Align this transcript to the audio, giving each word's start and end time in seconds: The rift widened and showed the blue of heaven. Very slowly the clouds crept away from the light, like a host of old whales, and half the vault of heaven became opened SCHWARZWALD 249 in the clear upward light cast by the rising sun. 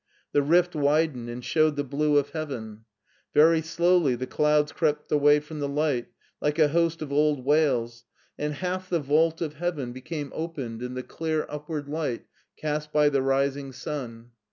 The 0.31 0.41
rift 0.41 0.73
widened 0.75 1.29
and 1.29 1.45
showed 1.45 1.75
the 1.75 1.83
blue 1.83 2.17
of 2.17 2.31
heaven. 2.31 2.85
Very 3.35 3.61
slowly 3.61 4.15
the 4.15 4.25
clouds 4.25 4.71
crept 4.71 5.11
away 5.11 5.39
from 5.39 5.59
the 5.59 5.67
light, 5.67 6.07
like 6.41 6.57
a 6.57 6.69
host 6.69 7.03
of 7.03 7.13
old 7.13 7.45
whales, 7.45 8.05
and 8.35 8.55
half 8.55 8.89
the 8.89 8.99
vault 8.99 9.41
of 9.41 9.57
heaven 9.57 9.93
became 9.93 10.31
opened 10.33 10.79
SCHWARZWALD 10.79 10.79
249 10.79 10.89
in 10.89 10.95
the 10.95 11.03
clear 11.03 11.45
upward 11.47 11.87
light 11.87 12.25
cast 12.57 12.91
by 12.91 13.09
the 13.09 13.21
rising 13.21 13.71
sun. 13.71 14.31